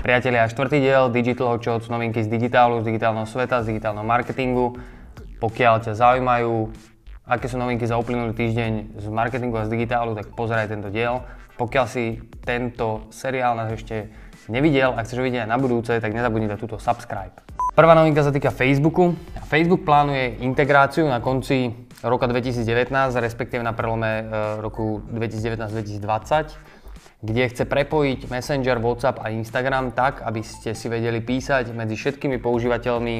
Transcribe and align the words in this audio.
Priatelia, 0.00 0.48
štvrtý 0.48 0.80
diel 0.80 1.12
Digital 1.12 1.52
Hotshots, 1.52 1.92
novinky 1.92 2.24
z 2.24 2.32
digitálu, 2.32 2.80
z 2.80 2.88
digitálneho 2.88 3.28
sveta, 3.28 3.60
z 3.60 3.76
digitálneho 3.76 4.00
marketingu. 4.00 4.80
Pokiaľ 5.44 5.84
ťa 5.84 5.92
zaujímajú, 5.92 6.72
aké 7.28 7.52
sú 7.52 7.60
novinky 7.60 7.84
za 7.84 8.00
uplynulý 8.00 8.32
týždeň 8.32 8.96
z 8.96 9.06
marketingu 9.12 9.60
a 9.60 9.68
z 9.68 9.76
digitálu, 9.76 10.16
tak 10.16 10.32
pozeraj 10.32 10.72
tento 10.72 10.88
diel. 10.88 11.20
Pokiaľ 11.60 11.84
si 11.84 12.16
tento 12.40 13.12
seriál 13.12 13.52
nás 13.60 13.68
ešte 13.76 14.08
nevidel 14.48 14.96
a 14.96 15.04
chceš 15.04 15.20
ho 15.20 15.24
vidieť 15.28 15.44
aj 15.44 15.50
na 15.52 15.60
budúce, 15.60 15.92
tak 15.92 16.16
nezabudni 16.16 16.48
dať 16.48 16.64
túto 16.64 16.80
subscribe. 16.80 17.36
Prvá 17.76 17.92
novinka 17.92 18.24
sa 18.24 18.32
týka 18.32 18.48
Facebooku. 18.48 19.12
Facebook 19.52 19.84
plánuje 19.84 20.40
integráciu 20.40 21.12
na 21.12 21.20
konci 21.20 21.76
roka 22.00 22.24
2019, 22.24 22.88
respektíve 23.20 23.60
na 23.60 23.76
prelome 23.76 24.24
e, 24.24 24.64
roku 24.64 25.04
2019-2020 25.12 26.79
kde 27.20 27.42
chce 27.52 27.64
prepojiť 27.68 28.32
Messenger, 28.32 28.80
WhatsApp 28.80 29.20
a 29.20 29.28
Instagram 29.28 29.92
tak, 29.92 30.24
aby 30.24 30.40
ste 30.40 30.72
si 30.72 30.88
vedeli 30.88 31.20
písať 31.20 31.72
medzi 31.76 31.96
všetkými 31.96 32.40
používateľmi 32.40 33.16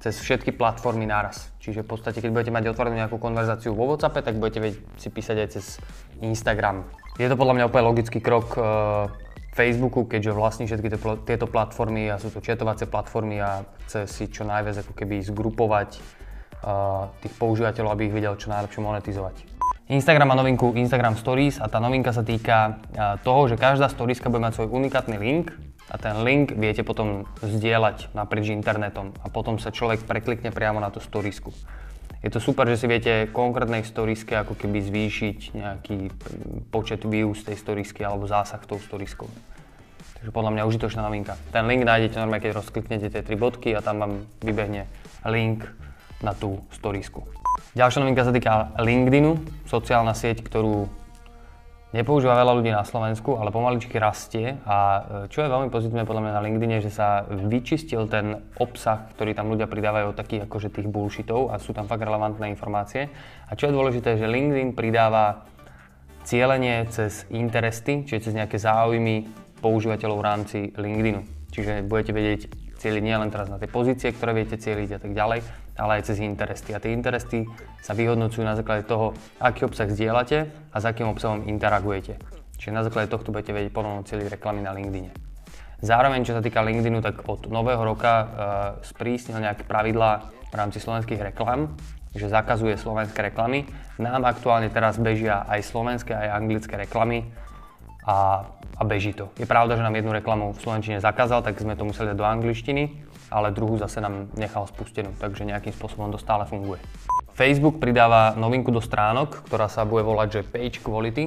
cez 0.00 0.16
všetky 0.16 0.56
platformy 0.56 1.04
naraz. 1.04 1.52
Čiže 1.60 1.84
v 1.84 1.92
podstate, 1.92 2.24
keď 2.24 2.30
budete 2.32 2.52
mať 2.54 2.72
otvorenú 2.72 2.96
nejakú 2.96 3.20
konverzáciu 3.20 3.76
vo 3.76 3.84
WhatsAppe, 3.90 4.24
tak 4.24 4.40
budete 4.40 4.60
vedieť 4.64 4.80
si 4.96 5.08
písať 5.12 5.36
aj 5.36 5.48
cez 5.52 5.66
Instagram. 6.24 6.88
Je 7.20 7.28
to 7.28 7.36
podľa 7.36 7.60
mňa 7.60 7.68
úplne 7.68 7.84
logický 7.84 8.16
krok 8.24 8.56
e, 8.56 8.62
Facebooku, 9.52 10.08
keďže 10.08 10.32
vlastní 10.32 10.64
všetky 10.64 10.88
tieto 11.28 11.44
platformy 11.44 12.08
a 12.08 12.16
sú 12.16 12.32
to 12.32 12.40
četovacie 12.40 12.88
platformy 12.88 13.44
a 13.44 13.66
chce 13.84 14.08
si 14.08 14.24
čo 14.32 14.48
najviac 14.48 14.86
ako 14.86 14.92
keby 14.94 15.26
zgrupovať 15.26 15.98
uh, 15.98 17.10
tých 17.18 17.34
používateľov, 17.34 17.92
aby 17.92 18.08
ich 18.08 18.14
vedel 18.14 18.38
čo 18.38 18.48
najlepšie 18.54 18.78
monetizovať. 18.78 19.36
Instagram 19.90 20.30
má 20.30 20.38
novinku 20.38 20.70
Instagram 20.78 21.18
Stories 21.18 21.58
a 21.58 21.66
tá 21.66 21.82
novinka 21.82 22.14
sa 22.14 22.22
týka 22.22 22.78
toho, 23.26 23.50
že 23.50 23.58
každá 23.58 23.90
storiska 23.90 24.30
bude 24.30 24.38
mať 24.38 24.62
svoj 24.62 24.70
unikátny 24.70 25.18
link 25.18 25.50
a 25.90 25.98
ten 25.98 26.22
link 26.22 26.54
viete 26.54 26.86
potom 26.86 27.26
zdieľať 27.42 28.14
naprieč 28.14 28.54
internetom 28.54 29.10
a 29.18 29.26
potom 29.26 29.58
sa 29.58 29.74
človek 29.74 30.06
preklikne 30.06 30.54
priamo 30.54 30.78
na 30.78 30.94
tú 30.94 31.02
storisku. 31.02 31.50
Je 32.22 32.30
to 32.30 32.38
super, 32.38 32.70
že 32.70 32.78
si 32.78 32.86
viete 32.86 33.34
konkrétnej 33.34 33.82
storiske 33.82 34.38
ako 34.38 34.54
keby 34.54 34.78
zvýšiť 34.78 35.38
nejaký 35.58 35.96
počet 36.70 37.02
views 37.02 37.42
tej 37.42 37.58
storisky 37.58 38.06
alebo 38.06 38.30
zásah 38.30 38.62
tou 38.62 38.78
storiskou. 38.78 39.26
Takže 40.22 40.30
podľa 40.30 40.54
mňa 40.54 40.68
užitočná 40.70 41.02
novinka. 41.02 41.34
Ten 41.50 41.66
link 41.66 41.82
nájdete 41.82 42.14
normálne, 42.14 42.46
keď 42.46 42.62
rozkliknete 42.62 43.10
tie 43.10 43.26
tri 43.26 43.34
bodky 43.34 43.74
a 43.74 43.82
tam 43.82 43.98
vám 43.98 44.12
vybehne 44.38 44.86
link 45.26 45.66
na 46.22 46.30
tú 46.30 46.62
storisku. 46.78 47.26
Ďalšia 47.76 48.00
novinka 48.02 48.26
sa 48.26 48.34
týka 48.34 48.74
LinkedInu, 48.78 49.64
sociálna 49.70 50.12
sieť, 50.12 50.42
ktorú 50.42 50.90
nepoužíva 51.90 52.38
veľa 52.38 52.52
ľudí 52.54 52.70
na 52.70 52.86
Slovensku, 52.86 53.34
ale 53.34 53.50
pomaličky 53.50 53.98
rastie 53.98 54.62
a 54.62 54.76
e, 54.78 55.00
čo 55.26 55.42
je 55.42 55.50
veľmi 55.50 55.74
pozitívne 55.74 56.06
podľa 56.06 56.22
mňa 56.22 56.32
na 56.38 56.44
LinkedIne, 56.46 56.78
že 56.78 56.90
sa 56.94 57.26
vyčistil 57.26 58.06
ten 58.06 58.38
obsah, 58.62 59.10
ktorý 59.14 59.34
tam 59.34 59.50
ľudia 59.50 59.66
pridávajú 59.66 60.14
takých 60.14 60.46
akože 60.46 60.70
tých 60.70 60.86
bullshitov 60.86 61.50
a 61.50 61.58
sú 61.58 61.74
tam 61.74 61.90
fakt 61.90 62.06
relevantné 62.06 62.46
informácie. 62.46 63.10
A 63.50 63.58
čo 63.58 63.66
je 63.70 63.74
dôležité, 63.74 64.14
že 64.18 64.30
LinkedIn 64.30 64.78
pridáva 64.78 65.50
cieľenie 66.22 66.86
cez 66.94 67.26
interesty, 67.34 68.06
čiže 68.06 68.30
cez 68.30 68.36
nejaké 68.38 68.54
záujmy 68.60 69.26
používateľov 69.58 70.16
v 70.20 70.26
rámci 70.26 70.58
LinkedInu. 70.78 71.50
Čiže 71.50 71.82
budete 71.90 72.14
vedieť 72.14 72.40
cieliť 72.80 73.02
nielen 73.02 73.28
teraz 73.28 73.50
na 73.50 73.58
tie 73.58 73.68
pozície, 73.68 74.14
ktoré 74.14 74.32
viete 74.32 74.56
cieliť 74.56 74.96
a 74.96 75.00
tak 75.02 75.12
ďalej, 75.12 75.42
ale 75.80 75.98
aj 75.98 76.12
cez 76.12 76.20
interesty. 76.20 76.76
A 76.76 76.82
tie 76.82 76.92
interesty 76.92 77.48
sa 77.80 77.96
vyhodnocujú 77.96 78.44
na 78.44 78.54
základe 78.54 78.84
toho, 78.84 79.16
aký 79.40 79.64
obsah 79.64 79.88
zdieľate 79.88 80.52
a 80.70 80.76
s 80.76 80.84
akým 80.84 81.08
obsahom 81.08 81.48
interagujete. 81.48 82.20
Čiže 82.60 82.76
na 82.76 82.84
základe 82.84 83.08
tohto 83.08 83.32
budete 83.32 83.56
vedieť 83.56 83.72
ponovno 83.72 84.04
cieliť 84.04 84.36
reklamy 84.36 84.60
na 84.60 84.76
LinkedIne. 84.76 85.16
Zároveň, 85.80 86.28
čo 86.28 86.36
sa 86.36 86.44
týka 86.44 86.60
LinkedInu, 86.60 87.00
tak 87.00 87.24
od 87.24 87.48
nového 87.48 87.80
roka 87.80 88.12
uh, 88.12 88.28
sprísnil 88.84 89.40
nejaké 89.40 89.64
pravidlá 89.64 90.28
v 90.52 90.54
rámci 90.54 90.76
slovenských 90.76 91.32
reklam, 91.32 91.72
že 92.12 92.28
zakazuje 92.28 92.76
slovenské 92.76 93.32
reklamy. 93.32 93.64
Nám 93.96 94.28
aktuálne 94.28 94.68
teraz 94.68 95.00
bežia 95.00 95.48
aj 95.48 95.64
slovenské, 95.64 96.12
aj 96.12 96.36
anglické 96.36 96.76
reklamy 96.76 97.24
a, 98.10 98.42
a 98.50 98.82
beží 98.82 99.14
to. 99.14 99.30
Je 99.38 99.46
pravda, 99.46 99.78
že 99.78 99.86
nám 99.86 99.94
jednu 99.94 100.10
reklamu 100.10 100.50
v 100.50 100.58
slovenčine 100.58 100.98
zakázal, 100.98 101.46
tak 101.46 101.62
sme 101.62 101.78
to 101.78 101.86
museli 101.86 102.10
dať 102.10 102.18
do 102.18 102.26
angličtiny, 102.26 102.82
ale 103.30 103.54
druhú 103.54 103.78
zase 103.78 104.02
nám 104.02 104.26
nechal 104.34 104.66
spustenú, 104.66 105.14
takže 105.14 105.46
nejakým 105.46 105.70
spôsobom 105.70 106.10
to 106.10 106.18
stále 106.18 106.42
funguje. 106.42 106.82
Facebook 107.38 107.78
pridáva 107.78 108.34
novinku 108.34 108.74
do 108.74 108.82
stránok, 108.82 109.46
ktorá 109.46 109.70
sa 109.70 109.86
bude 109.86 110.02
volať, 110.02 110.28
že 110.42 110.48
Page 110.50 110.82
Quality. 110.82 111.24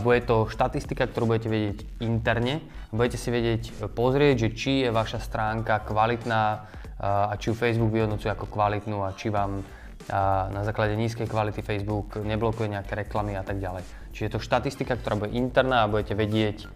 Bude 0.00 0.20
to 0.24 0.48
štatistika, 0.48 1.06
ktorú 1.06 1.36
budete 1.36 1.48
vedieť 1.52 1.78
interne. 2.02 2.64
Budete 2.90 3.20
si 3.20 3.28
vedieť 3.30 3.92
pozrieť, 3.94 4.36
že 4.36 4.48
či 4.56 4.72
je 4.82 4.90
vaša 4.90 5.20
stránka 5.22 5.84
kvalitná 5.86 6.66
a 7.00 7.32
či 7.38 7.52
ju 7.52 7.54
Facebook 7.54 7.94
vyhodnocuje 7.94 8.32
ako 8.32 8.50
kvalitnú 8.50 9.06
a 9.06 9.14
či 9.14 9.30
vám 9.30 9.62
na 10.08 10.62
základe 10.64 10.96
nízkej 10.96 11.28
kvality 11.28 11.60
Facebook 11.60 12.16
neblokuje 12.22 12.72
nejaké 12.72 12.96
reklamy 13.04 13.36
a 13.36 13.44
tak 13.44 13.60
ďalej. 13.60 13.84
Čiže 14.16 14.24
je 14.26 14.32
to 14.32 14.40
štatistika, 14.40 14.96
ktorá 14.96 15.20
bude 15.20 15.36
interná 15.36 15.84
a 15.84 15.90
budete 15.90 16.16
vedieť 16.16 16.66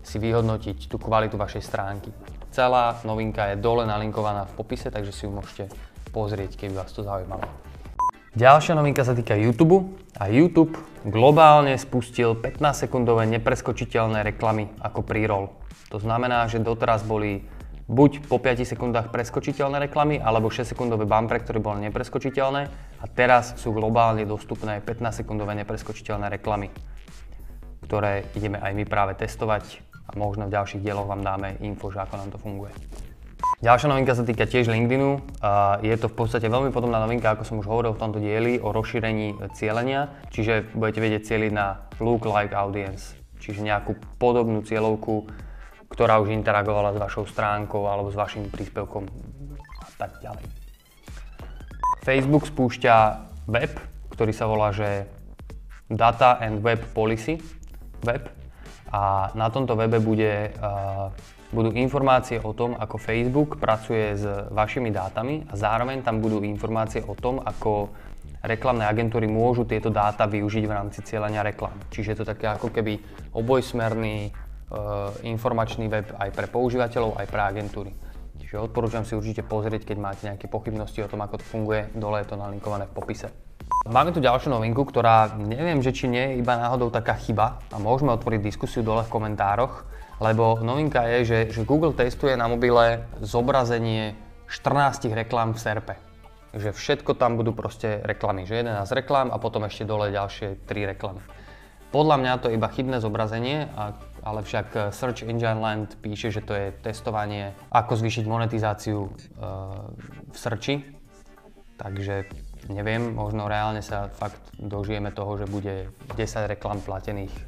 si 0.00 0.16
vyhodnotiť 0.16 0.88
tú 0.88 0.96
kvalitu 0.96 1.36
vašej 1.36 1.62
stránky. 1.62 2.10
Celá 2.50 2.98
novinka 3.04 3.52
je 3.52 3.60
dole 3.60 3.84
nalinkovaná 3.86 4.48
v 4.48 4.56
popise, 4.56 4.88
takže 4.90 5.12
si 5.12 5.28
ju 5.28 5.30
môžete 5.30 5.70
pozrieť, 6.10 6.56
keby 6.58 6.80
vás 6.80 6.90
to 6.90 7.06
zaujímalo. 7.06 7.46
Ďalšia 8.34 8.78
novinka 8.78 9.02
sa 9.02 9.14
týka 9.14 9.34
YouTube 9.34 9.90
a 10.18 10.30
YouTube 10.30 10.78
globálne 11.02 11.74
spustil 11.74 12.38
15-sekundové 12.38 13.26
nepreskočiteľné 13.26 14.22
reklamy 14.22 14.70
ako 14.82 15.02
pre-roll. 15.02 15.50
To 15.90 15.98
znamená, 15.98 16.46
že 16.46 16.62
doteraz 16.62 17.02
boli 17.02 17.42
buď 17.90 18.30
po 18.30 18.38
5 18.38 18.62
sekundách 18.62 19.10
preskočiteľné 19.10 19.90
reklamy, 19.90 20.22
alebo 20.22 20.46
6-sekundové 20.46 21.10
bumper, 21.10 21.42
ktoré 21.42 21.58
boli 21.58 21.82
nepreskočiteľné 21.90 22.62
a 23.02 23.04
teraz 23.10 23.58
sú 23.58 23.74
globálne 23.74 24.22
dostupné 24.22 24.78
15-sekundové 24.78 25.58
nepreskočiteľné 25.66 26.30
reklamy, 26.38 26.70
ktoré 27.82 28.30
ideme 28.38 28.62
aj 28.62 28.72
my 28.78 28.84
práve 28.86 29.18
testovať 29.18 29.82
a 30.06 30.14
možno 30.14 30.46
v 30.46 30.54
ďalších 30.54 30.86
dieloch 30.86 31.10
vám 31.10 31.26
dáme 31.26 31.58
info, 31.66 31.90
že 31.90 31.98
ako 31.98 32.14
nám 32.14 32.30
to 32.30 32.38
funguje. 32.38 32.70
Ďalšia 33.60 33.92
novinka 33.92 34.14
sa 34.16 34.24
týka 34.24 34.46
tiež 34.46 34.70
LinkedInu. 34.70 35.20
Je 35.84 35.94
to 35.98 36.08
v 36.08 36.16
podstate 36.16 36.48
veľmi 36.48 36.72
podobná 36.72 37.02
novinka, 37.02 37.34
ako 37.34 37.44
som 37.44 37.58
už 37.60 37.68
hovoril 37.68 37.92
v 37.92 38.00
tomto 38.00 38.22
dieli, 38.22 38.56
o 38.56 38.72
rozšírení 38.72 39.36
cieľenia. 39.52 40.12
Čiže 40.32 40.72
budete 40.72 41.00
vedieť 41.02 41.22
cieliť 41.28 41.52
na 41.52 41.90
look-like 42.00 42.56
audience, 42.56 43.18
čiže 43.42 43.60
nejakú 43.60 43.98
podobnú 44.16 44.64
cieľovku, 44.64 45.28
ktorá 45.90 46.22
už 46.22 46.30
interagovala 46.30 46.94
s 46.94 47.02
vašou 47.02 47.26
stránkou 47.26 47.90
alebo 47.90 48.08
s 48.08 48.16
vašim 48.16 48.46
príspevkom 48.48 49.10
a 49.82 49.88
tak 49.98 50.22
ďalej. 50.22 50.46
Facebook 52.00 52.48
spúšťa 52.48 52.96
web, 53.50 53.72
ktorý 54.14 54.32
sa 54.32 54.48
volá, 54.48 54.72
že 54.72 55.04
Data 55.90 56.38
and 56.38 56.62
Web 56.62 56.94
Policy 56.94 57.42
web 58.06 58.30
a 58.90 59.30
na 59.34 59.50
tomto 59.50 59.74
webe 59.74 59.98
bude, 59.98 60.54
uh, 60.56 61.10
budú 61.50 61.74
informácie 61.74 62.38
o 62.42 62.54
tom, 62.54 62.78
ako 62.78 62.96
Facebook 62.98 63.58
pracuje 63.58 64.14
s 64.18 64.24
vašimi 64.50 64.90
dátami 64.94 65.46
a 65.50 65.54
zároveň 65.58 66.02
tam 66.02 66.22
budú 66.22 66.42
informácie 66.46 67.02
o 67.02 67.14
tom, 67.18 67.42
ako 67.42 67.90
reklamné 68.40 68.88
agentúry 68.88 69.28
môžu 69.28 69.68
tieto 69.68 69.92
dáta 69.92 70.24
využiť 70.24 70.64
v 70.64 70.72
rámci 70.72 71.04
cieľania 71.04 71.44
reklam. 71.44 71.74
Čiže 71.92 72.14
je 72.14 72.18
to 72.22 72.26
také 72.26 72.48
ako 72.48 72.72
keby 72.72 72.96
obojsmerný 73.36 74.32
informačný 75.26 75.90
web 75.90 76.06
aj 76.14 76.30
pre 76.30 76.46
používateľov, 76.46 77.18
aj 77.18 77.26
pre 77.26 77.40
agentúry. 77.42 77.90
Čiže 78.40 78.66
odporúčam 78.66 79.06
si 79.06 79.14
určite 79.14 79.46
pozrieť, 79.46 79.86
keď 79.86 79.96
máte 79.98 80.22
nejaké 80.26 80.50
pochybnosti 80.50 81.02
o 81.04 81.10
tom, 81.10 81.22
ako 81.22 81.38
to 81.38 81.46
funguje. 81.46 81.86
Dole 81.94 82.22
je 82.22 82.34
to 82.34 82.36
nalinkované 82.38 82.90
v 82.90 82.94
popise. 82.94 83.30
Máme 83.86 84.12
tu 84.12 84.20
ďalšiu 84.20 84.52
novinku, 84.52 84.82
ktorá 84.82 85.38
neviem, 85.38 85.80
že 85.80 85.94
či 85.94 86.10
nie 86.10 86.20
je 86.20 86.38
iba 86.42 86.58
náhodou 86.58 86.90
taká 86.90 87.14
chyba 87.16 87.62
a 87.70 87.78
môžeme 87.78 88.12
otvoriť 88.12 88.40
diskusiu 88.42 88.82
dole 88.82 89.06
v 89.06 89.12
komentároch, 89.12 89.86
lebo 90.20 90.60
novinka 90.60 91.06
je, 91.06 91.18
že, 91.24 91.38
že 91.54 91.62
Google 91.64 91.96
testuje 91.96 92.36
na 92.36 92.44
mobile 92.44 93.08
zobrazenie 93.24 94.18
14 94.50 95.08
reklám 95.14 95.54
v 95.54 95.58
SERPE. 95.62 95.94
Že 96.50 96.74
všetko 96.74 97.14
tam 97.14 97.38
budú 97.38 97.54
proste 97.54 98.02
reklamy, 98.02 98.44
že 98.44 98.60
11 98.60 98.84
reklám 98.98 99.30
a 99.30 99.38
potom 99.38 99.64
ešte 99.64 99.86
dole 99.86 100.10
ďalšie 100.10 100.66
3 100.66 100.92
reklamy. 100.92 101.22
Podľa 101.94 102.16
mňa 102.22 102.32
to 102.42 102.46
je 102.50 102.58
iba 102.58 102.68
chybné 102.68 102.98
zobrazenie, 102.98 103.70
ale 104.22 104.44
však 104.44 104.92
Search 104.92 105.24
Engine 105.24 105.60
Land 105.60 105.96
píše, 106.00 106.28
že 106.28 106.44
to 106.44 106.52
je 106.52 106.72
testovanie, 106.84 107.56
ako 107.72 107.96
zvýšiť 107.96 108.24
monetizáciu 108.28 109.06
e, 109.06 109.10
v 110.30 110.36
searchi. 110.36 110.76
Takže 111.80 112.28
neviem, 112.68 113.16
možno 113.16 113.48
reálne 113.48 113.80
sa 113.80 114.12
fakt 114.12 114.52
dožijeme 114.60 115.10
toho, 115.16 115.40
že 115.40 115.48
bude 115.48 115.88
10 116.16 116.52
reklam 116.52 116.84
platených 116.84 117.32
e, 117.32 117.42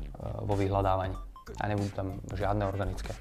vo 0.49 0.57
vyhľadávaní 0.57 1.17
a 1.61 1.63
nebudú 1.69 1.91
tam 1.93 2.09
žiadne 2.33 2.65
organické 2.65 3.13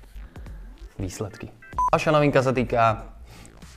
výsledky. 0.95 1.51
Ďalšia 1.91 2.11
novinka 2.15 2.39
sa 2.39 2.55
týka 2.55 3.11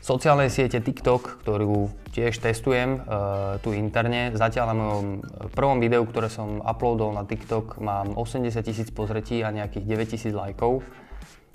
sociálnej 0.05 0.53
siete 0.53 0.79
TikTok, 0.79 1.43
ktorú 1.43 2.04
tiež 2.15 2.39
testujem 2.39 3.03
uh, 3.03 3.59
tu 3.59 3.75
interne. 3.75 4.31
Zatiaľ 4.39 4.65
na 4.71 4.77
mojom 4.79 5.07
prvom 5.51 5.83
videu, 5.83 6.07
ktoré 6.07 6.31
som 6.31 6.63
uploadol 6.63 7.11
na 7.11 7.27
TikTok, 7.27 7.83
mám 7.83 8.15
80 8.15 8.55
tisíc 8.63 8.89
pozretí 8.95 9.43
a 9.43 9.51
nejakých 9.51 9.85
9 9.85 10.15
tisíc 10.15 10.31
lajkov. 10.31 10.87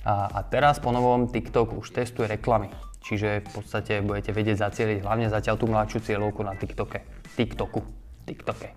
A, 0.04 0.28
a 0.28 0.40
teraz 0.44 0.84
po 0.84 0.92
novom 0.92 1.32
TikTok 1.32 1.80
už 1.80 1.96
testuje 1.96 2.28
reklamy. 2.28 2.68
Čiže 3.00 3.48
v 3.48 3.50
podstate 3.56 4.04
budete 4.04 4.36
vedieť 4.36 4.60
zacieliť 4.60 5.08
hlavne 5.08 5.32
zatiaľ 5.32 5.56
tú 5.56 5.66
mladšiu 5.72 6.00
cieľovku 6.04 6.44
na 6.44 6.60
TikToke. 6.60 7.00
TikToku. 7.40 7.82
TikToke. 8.28 8.68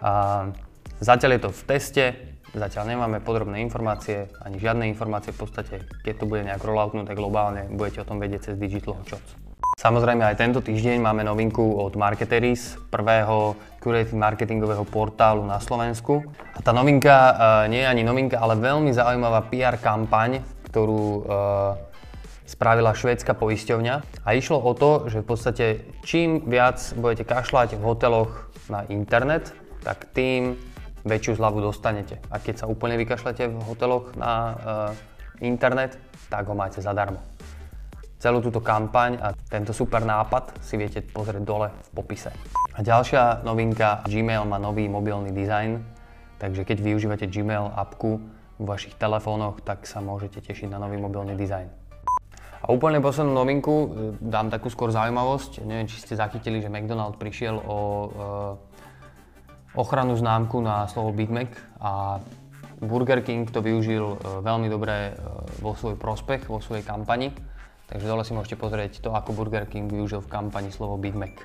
A 0.00 0.10
zatiaľ 1.04 1.36
je 1.36 1.40
to 1.44 1.50
v 1.52 1.62
teste, 1.68 2.04
zatiaľ 2.56 2.96
nemáme 2.96 3.20
podrobné 3.20 3.60
informácie, 3.60 4.32
ani 4.40 4.56
žiadne 4.56 4.88
informácie 4.88 5.36
v 5.36 5.40
podstate, 5.44 5.74
keď 6.00 6.14
to 6.16 6.24
bude 6.24 6.48
nejak 6.48 6.64
rolloutnuté 6.64 7.12
globálne, 7.12 7.68
budete 7.68 8.00
o 8.00 8.08
tom 8.08 8.16
vedieť 8.16 8.52
cez 8.52 8.54
Digital 8.56 8.96
Hotshots. 8.96 9.43
Samozrejme 9.74 10.22
aj 10.22 10.38
tento 10.38 10.62
týždeň 10.62 11.02
máme 11.02 11.26
novinku 11.26 11.82
od 11.82 11.98
Marketeris, 11.98 12.78
prvého 12.94 13.58
curated 13.82 14.14
marketingového 14.14 14.86
portálu 14.86 15.42
na 15.42 15.58
Slovensku. 15.58 16.22
A 16.54 16.62
tá 16.62 16.70
novinka 16.70 17.12
uh, 17.12 17.34
nie 17.66 17.82
je 17.82 17.90
ani 17.90 18.06
novinka, 18.06 18.38
ale 18.38 18.54
veľmi 18.54 18.94
zaujímavá 18.94 19.50
PR 19.50 19.76
kampaň, 19.82 20.46
ktorú 20.70 21.02
uh, 21.02 21.22
spravila 22.46 22.94
švédska 22.94 23.34
poisťovňa. 23.34 24.22
A 24.22 24.28
išlo 24.38 24.62
o 24.62 24.72
to, 24.78 25.10
že 25.10 25.20
v 25.20 25.26
podstate 25.26 25.66
čím 26.06 26.46
viac 26.46 26.78
budete 26.94 27.26
kašľať 27.26 27.74
v 27.74 27.82
hoteloch 27.82 28.54
na 28.70 28.86
internet, 28.86 29.50
tak 29.82 30.06
tým 30.14 30.54
väčšiu 31.02 31.36
zľavu 31.36 31.60
dostanete. 31.60 32.22
A 32.30 32.38
keď 32.38 32.64
sa 32.64 32.70
úplne 32.70 32.94
vykašľate 32.94 33.50
v 33.50 33.58
hoteloch 33.66 34.14
na 34.14 34.32
uh, 34.32 34.54
internet, 35.42 35.98
tak 36.30 36.46
ho 36.46 36.54
máte 36.54 36.78
zadarmo. 36.78 37.33
Celú 38.24 38.40
túto 38.40 38.64
kampaň 38.64 39.20
a 39.20 39.36
tento 39.36 39.76
super 39.76 40.00
nápad 40.00 40.56
si 40.64 40.80
viete 40.80 41.04
pozrieť 41.04 41.44
dole 41.44 41.68
v 41.68 41.88
popise. 41.92 42.32
A 42.72 42.80
ďalšia 42.80 43.44
novinka, 43.44 44.00
Gmail 44.08 44.48
má 44.48 44.56
nový 44.56 44.88
mobilný 44.88 45.28
dizajn, 45.28 45.76
takže 46.40 46.64
keď 46.64 46.80
využívate 46.80 47.28
Gmail 47.28 47.76
appku 47.76 48.24
v 48.56 48.64
vašich 48.64 48.96
telefónoch, 48.96 49.60
tak 49.60 49.84
sa 49.84 50.00
môžete 50.00 50.40
tešiť 50.40 50.72
na 50.72 50.80
nový 50.80 50.96
mobilný 50.96 51.36
dizajn. 51.36 51.68
A 52.64 52.72
úplne 52.72 53.04
poslednú 53.04 53.36
novinku, 53.36 53.76
e, 53.76 53.86
dám 54.16 54.48
takú 54.48 54.72
skôr 54.72 54.88
zaujímavosť. 54.88 55.60
Neviem, 55.60 55.84
či 55.84 56.00
ste 56.00 56.16
zachytili, 56.16 56.64
že 56.64 56.72
McDonald 56.72 57.20
prišiel 57.20 57.60
o 57.60 57.76
e, 57.76 58.08
ochranu 59.76 60.16
známku 60.16 60.64
na 60.64 60.88
slovo 60.88 61.12
Big 61.12 61.28
Mac 61.28 61.52
a 61.76 62.24
Burger 62.80 63.20
King 63.20 63.44
to 63.52 63.60
využil 63.60 64.16
e, 64.16 64.40
veľmi 64.40 64.72
dobre 64.72 65.12
vo 65.60 65.76
svoj 65.76 66.00
prospech, 66.00 66.48
vo 66.48 66.64
svojej 66.64 66.88
kampani. 66.88 67.52
Takže 67.84 68.08
dole 68.08 68.24
si 68.24 68.32
môžete 68.32 68.56
pozrieť 68.56 69.04
to, 69.04 69.12
ako 69.12 69.36
Burger 69.36 69.68
King 69.68 69.92
využil 69.92 70.24
v 70.24 70.32
kampani 70.32 70.72
slovo 70.72 70.96
Big 70.96 71.12
Mac. 71.12 71.36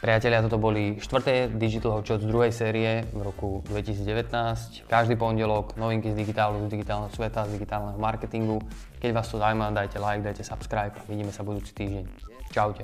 Priatelia, 0.00 0.40
toto 0.40 0.56
boli 0.56 0.96
štvrté 0.96 1.52
Digital 1.52 2.00
Hot 2.00 2.08
z 2.08 2.24
druhej 2.24 2.50
série 2.50 3.04
v 3.12 3.20
roku 3.20 3.60
2019. 3.68 4.88
Každý 4.88 5.14
pondelok 5.20 5.76
novinky 5.76 6.10
z 6.10 6.16
digitálu, 6.16 6.64
z 6.66 6.80
digitálneho 6.80 7.12
sveta, 7.12 7.44
z 7.46 7.60
digitálneho 7.60 8.00
marketingu. 8.00 8.64
Keď 8.98 9.10
vás 9.12 9.28
to 9.28 9.36
zaujíma, 9.36 9.70
dajte 9.70 10.00
like, 10.00 10.24
dajte 10.24 10.42
subscribe 10.42 10.96
a 10.96 11.02
vidíme 11.06 11.30
sa 11.30 11.44
budúci 11.44 11.76
týždeň. 11.76 12.04
Čaute. 12.50 12.82